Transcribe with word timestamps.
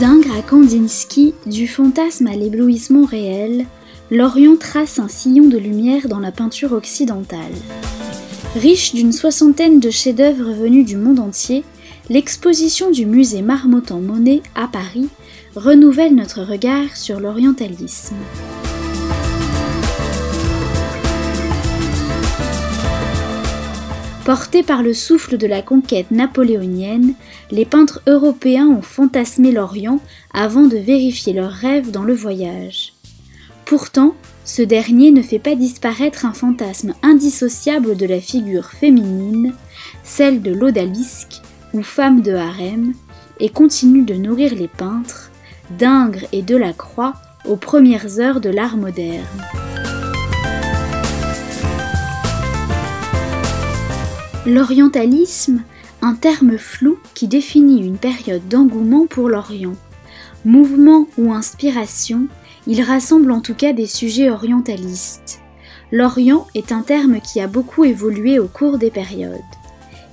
D'Ingres 0.00 0.36
à 0.38 0.42
Kandinsky, 0.42 1.34
du 1.46 1.66
fantasme 1.66 2.28
à 2.28 2.36
l'éblouissement 2.36 3.04
réel, 3.04 3.66
l'Orient 4.12 4.54
trace 4.56 5.00
un 5.00 5.08
sillon 5.08 5.48
de 5.48 5.58
lumière 5.58 6.06
dans 6.06 6.20
la 6.20 6.30
peinture 6.30 6.72
occidentale. 6.72 7.52
Riche 8.54 8.94
d'une 8.94 9.10
soixantaine 9.10 9.80
de 9.80 9.90
chefs-d'œuvre 9.90 10.52
venus 10.52 10.86
du 10.86 10.96
monde 10.96 11.18
entier, 11.18 11.64
l'exposition 12.10 12.92
du 12.92 13.06
musée 13.06 13.42
Marmottan-Monet 13.42 14.42
à 14.54 14.68
Paris 14.68 15.08
renouvelle 15.56 16.14
notre 16.14 16.44
regard 16.44 16.96
sur 16.96 17.18
l'orientalisme. 17.18 18.14
Portés 24.28 24.62
par 24.62 24.82
le 24.82 24.92
souffle 24.92 25.38
de 25.38 25.46
la 25.46 25.62
conquête 25.62 26.10
napoléonienne, 26.10 27.14
les 27.50 27.64
peintres 27.64 28.02
européens 28.06 28.66
ont 28.66 28.82
fantasmé 28.82 29.52
l'Orient 29.52 30.00
avant 30.34 30.66
de 30.66 30.76
vérifier 30.76 31.32
leurs 31.32 31.50
rêves 31.50 31.90
dans 31.90 32.04
le 32.04 32.12
voyage. 32.12 32.92
Pourtant, 33.64 34.14
ce 34.44 34.60
dernier 34.60 35.12
ne 35.12 35.22
fait 35.22 35.38
pas 35.38 35.54
disparaître 35.54 36.26
un 36.26 36.34
fantasme 36.34 36.92
indissociable 37.02 37.96
de 37.96 38.04
la 38.04 38.20
figure 38.20 38.66
féminine, 38.66 39.54
celle 40.04 40.42
de 40.42 40.52
l'odalisque 40.52 41.40
ou 41.72 41.82
femme 41.82 42.20
de 42.20 42.34
harem, 42.34 42.92
et 43.40 43.48
continue 43.48 44.04
de 44.04 44.12
nourrir 44.12 44.54
les 44.54 44.68
peintres, 44.68 45.30
d'Ingres 45.78 46.26
et 46.32 46.42
de 46.42 46.54
la 46.54 46.74
Croix 46.74 47.14
aux 47.46 47.56
premières 47.56 48.20
heures 48.20 48.42
de 48.42 48.50
l'art 48.50 48.76
moderne. 48.76 49.67
L'orientalisme, 54.48 55.62
un 56.00 56.14
terme 56.14 56.56
flou 56.56 56.96
qui 57.12 57.28
définit 57.28 57.84
une 57.84 57.98
période 57.98 58.48
d'engouement 58.48 59.06
pour 59.06 59.28
l'Orient. 59.28 59.74
Mouvement 60.46 61.06
ou 61.18 61.34
inspiration, 61.34 62.28
il 62.66 62.80
rassemble 62.80 63.30
en 63.30 63.42
tout 63.42 63.52
cas 63.52 63.74
des 63.74 63.84
sujets 63.84 64.30
orientalistes. 64.30 65.42
L'Orient 65.92 66.46
est 66.54 66.72
un 66.72 66.80
terme 66.80 67.20
qui 67.20 67.42
a 67.42 67.46
beaucoup 67.46 67.84
évolué 67.84 68.38
au 68.38 68.48
cours 68.48 68.78
des 68.78 68.90
périodes. 68.90 69.36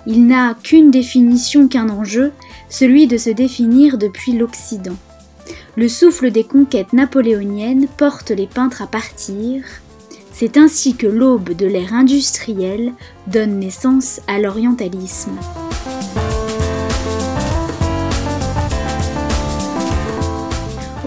Il 0.06 0.28
n'a 0.28 0.54
qu'une 0.62 0.92
définition 0.92 1.70
qu'un 1.70 1.88
enjeu, 1.88 2.34
celui 2.68 3.08
de 3.08 3.18
se 3.18 3.30
définir 3.30 3.98
depuis 3.98 4.34
l'Occident. 4.34 4.98
Le 5.78 5.88
souffle 5.88 6.30
des 6.30 6.44
conquêtes 6.44 6.92
napoléoniennes 6.92 7.88
porte 7.96 8.32
les 8.32 8.48
peintres 8.48 8.82
à 8.82 8.88
partir, 8.88 9.64
c'est 10.38 10.58
ainsi 10.58 10.98
que 10.98 11.08
l'aube 11.08 11.56
de 11.56 11.66
l'ère 11.66 11.94
industrielle 11.94 12.92
donne 13.28 13.58
naissance 13.58 14.20
à 14.28 14.38
l'orientalisme. 14.38 15.32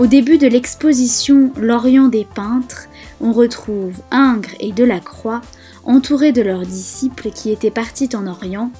Au 0.00 0.06
début 0.06 0.38
de 0.38 0.46
l'exposition 0.46 1.52
L'Orient 1.58 2.08
des 2.08 2.24
peintres, 2.24 2.88
on 3.20 3.32
retrouve 3.32 3.92
Ingres 4.10 4.54
et 4.60 4.72
Delacroix 4.72 5.42
entourés 5.84 6.32
de 6.32 6.40
leurs 6.40 6.64
disciples 6.64 7.30
qui 7.30 7.50
étaient 7.50 7.70
partis 7.70 8.08
en 8.14 8.26
Orient, 8.26 8.70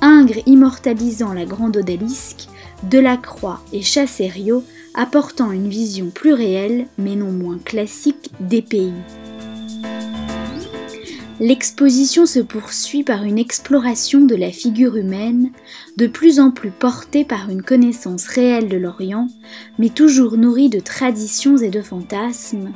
Ingres 0.00 0.42
immortalisant 0.46 1.32
la 1.32 1.44
grande 1.44 1.76
odalisque, 1.76 2.48
Delacroix 2.82 3.60
et 3.72 3.82
Chasserio 3.82 4.64
apportant 4.94 5.52
une 5.52 5.68
vision 5.68 6.10
plus 6.12 6.32
réelle 6.32 6.86
mais 6.98 7.14
non 7.14 7.30
moins 7.30 7.58
classique 7.64 8.32
des 8.40 8.62
pays. 8.62 8.94
L'exposition 11.42 12.24
se 12.24 12.38
poursuit 12.38 13.02
par 13.02 13.24
une 13.24 13.36
exploration 13.36 14.20
de 14.20 14.36
la 14.36 14.52
figure 14.52 14.96
humaine, 14.96 15.50
de 15.96 16.06
plus 16.06 16.38
en 16.38 16.52
plus 16.52 16.70
portée 16.70 17.24
par 17.24 17.50
une 17.50 17.62
connaissance 17.62 18.28
réelle 18.28 18.68
de 18.68 18.76
l'Orient, 18.76 19.26
mais 19.76 19.88
toujours 19.88 20.36
nourrie 20.36 20.68
de 20.68 20.78
traditions 20.78 21.56
et 21.56 21.70
de 21.70 21.82
fantasmes, 21.82 22.70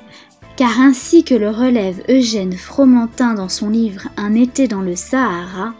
car 0.57 0.81
ainsi 0.81 1.23
que 1.23 1.37
le 1.37 1.49
relève 1.49 2.03
Eugène 2.09 2.55
Fromentin 2.55 3.35
dans 3.35 3.49
son 3.49 3.71
livre 3.71 4.09
Un 4.17 4.35
été 4.35 4.67
dans 4.67 4.83
le 4.83 4.97
Sahara, 4.97 5.73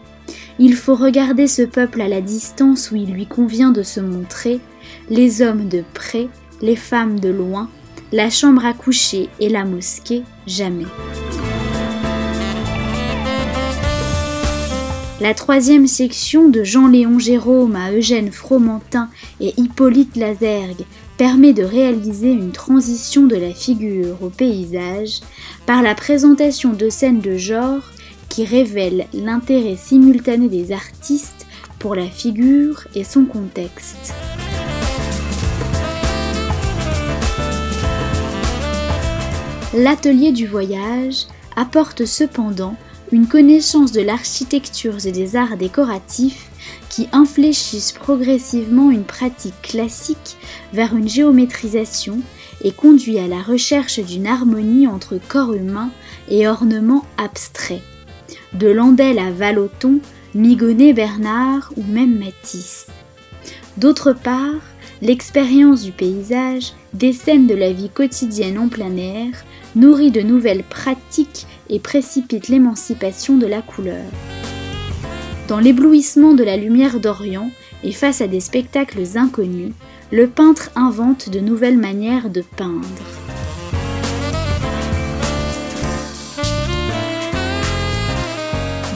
il 0.57 0.73
faut 0.73 0.95
regarder 0.95 1.47
ce 1.47 1.63
peuple 1.63 1.99
à 1.99 2.07
la 2.07 2.21
distance 2.21 2.89
où 2.91 2.95
il 2.95 3.11
lui 3.11 3.25
convient 3.25 3.71
de 3.71 3.83
se 3.83 3.99
montrer, 3.99 4.61
les 5.09 5.41
hommes 5.41 5.67
de 5.67 5.83
près, 5.93 6.29
les 6.61 6.77
femmes 6.77 7.19
de 7.19 7.27
loin, 7.27 7.69
la 8.13 8.29
chambre 8.29 8.65
à 8.65 8.71
coucher 8.71 9.27
et 9.41 9.49
la 9.49 9.65
mosquée 9.65 10.23
jamais. 10.45 10.85
La 15.19 15.33
troisième 15.33 15.87
section 15.87 16.47
de 16.47 16.63
Jean-Léon 16.63 17.17
Jérôme 17.17 17.75
à 17.75 17.91
Eugène 17.91 18.31
Fromentin 18.31 19.09
et 19.39 19.51
Hippolyte 19.57 20.15
Lazergue 20.15 20.85
permet 21.17 21.53
de 21.53 21.63
réaliser 21.63 22.29
une 22.29 22.51
transition 22.51 23.25
de 23.25 23.35
la 23.35 23.51
figure 23.51 24.21
au 24.21 24.29
paysage 24.29 25.21
par 25.65 25.81
la 25.81 25.95
présentation 25.95 26.71
de 26.73 26.89
scènes 26.89 27.19
de 27.19 27.35
genre 27.35 27.81
qui 28.29 28.45
révèlent 28.45 29.07
l'intérêt 29.11 29.75
simultané 29.75 30.49
des 30.49 30.71
artistes 30.71 31.47
pour 31.79 31.95
la 31.95 32.05
figure 32.05 32.87
et 32.93 33.03
son 33.03 33.25
contexte. 33.25 34.13
L'atelier 39.73 40.31
du 40.31 40.45
voyage 40.45 41.25
apporte 41.55 42.05
cependant 42.05 42.75
une 43.11 43.27
connaissance 43.27 43.91
de 43.91 44.01
l'architecture 44.01 45.05
et 45.05 45.11
des 45.11 45.35
arts 45.35 45.57
décoratifs 45.57 46.49
qui 46.89 47.07
infléchissent 47.11 47.93
progressivement 47.93 48.91
une 48.91 49.03
pratique 49.03 49.61
classique 49.61 50.37
vers 50.73 50.95
une 50.95 51.07
géométrisation 51.07 52.19
et 52.63 52.71
conduit 52.71 53.19
à 53.19 53.27
la 53.27 53.41
recherche 53.41 53.99
d'une 53.99 54.27
harmonie 54.27 54.87
entre 54.87 55.19
corps 55.27 55.53
humain 55.53 55.89
et 56.29 56.47
ornements 56.47 57.05
abstraits. 57.17 57.83
De 58.53 58.67
Landel 58.67 59.19
à 59.19 59.31
Vallotton, 59.31 59.99
Migonnet 60.33 60.93
Bernard 60.93 61.71
ou 61.77 61.83
même 61.83 62.17
Matisse. 62.17 62.87
D'autre 63.77 64.11
part, 64.13 64.61
l'expérience 65.01 65.83
du 65.83 65.91
paysage, 65.91 66.73
des 66.93 67.13
scènes 67.13 67.47
de 67.47 67.55
la 67.55 67.71
vie 67.71 67.89
quotidienne 67.89 68.57
en 68.57 68.67
plein 68.67 68.95
air, 68.97 69.45
nourrit 69.75 70.11
de 70.11 70.21
nouvelles 70.21 70.63
pratiques 70.63 71.45
et 71.69 71.79
précipite 71.79 72.47
l'émancipation 72.47 73.37
de 73.37 73.45
la 73.45 73.61
couleur. 73.61 74.05
Dans 75.47 75.59
l'éblouissement 75.59 76.33
de 76.33 76.43
la 76.43 76.57
lumière 76.57 76.99
d'Orient 76.99 77.49
et 77.83 77.91
face 77.91 78.21
à 78.21 78.27
des 78.27 78.39
spectacles 78.39 79.03
inconnus, 79.15 79.73
le 80.11 80.27
peintre 80.27 80.71
invente 80.75 81.29
de 81.29 81.39
nouvelles 81.39 81.77
manières 81.77 82.29
de 82.29 82.41
peindre. 82.41 83.26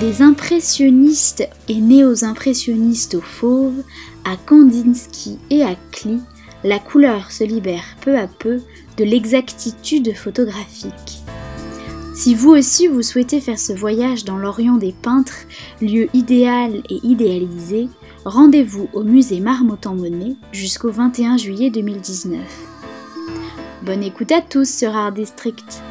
Des 0.01 0.24
impressionnistes 0.24 1.48
et 1.69 1.80
néo-impressionnistes 1.80 3.13
au 3.13 3.21
fauve, 3.21 3.83
à 4.25 4.36
Kandinsky 4.36 5.38
et 5.51 5.62
à 5.62 5.75
Klee, 5.92 6.21
la 6.63 6.80
couleur 6.80 7.31
se 7.31 7.44
libère 7.44 7.83
peu 8.01 8.18
à 8.18 8.25
peu 8.25 8.62
de 8.98 9.03
l'exactitude 9.03 10.15
photographique. 10.15 11.21
Si 12.15 12.33
vous 12.33 12.50
aussi 12.50 12.88
vous 12.88 13.03
souhaitez 13.03 13.39
faire 13.39 13.59
ce 13.59 13.74
voyage 13.74 14.25
dans 14.25 14.38
l'Orient 14.38 14.77
des 14.77 14.92
peintres, 14.92 15.45
lieu 15.81 16.07
idéal 16.15 16.81
et 16.89 17.00
idéalisé, 17.03 17.88
rendez-vous 18.25 18.89
au 18.94 19.03
musée 19.03 19.39
Marmottan-Monet 19.39 20.36
jusqu'au 20.51 20.89
21 20.89 21.38
juillet 21.38 21.69
2019. 21.69 22.39
Bonne 23.83 24.01
écoute 24.01 24.31
à 24.31 24.42
tous 24.42 24.68
sur 24.68 24.95
Art 24.95 25.12
District. 25.12 25.83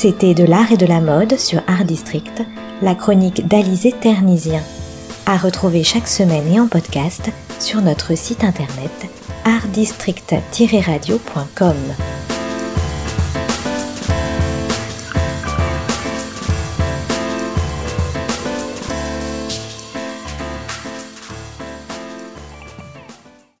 C'était 0.00 0.32
de 0.32 0.44
l'art 0.44 0.72
et 0.72 0.78
de 0.78 0.86
la 0.86 1.02
mode 1.02 1.38
sur 1.38 1.60
Art 1.66 1.84
District, 1.84 2.42
la 2.80 2.94
chronique 2.94 3.46
d'Alizé 3.46 3.92
Ternisien 3.92 4.62
à 5.26 5.36
retrouver 5.36 5.84
chaque 5.84 6.08
semaine 6.08 6.50
et 6.50 6.58
en 6.58 6.68
podcast 6.68 7.30
sur 7.58 7.82
notre 7.82 8.16
site 8.16 8.42
internet 8.42 8.90
artdistrict-radio.com. 9.44 11.76